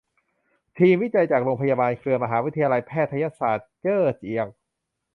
[0.77, 4.47] ทีมวิจัยจากโรงพยาบาลเครือมหาวิทยาลัยแพทยศาสตร์เจ้อเจียง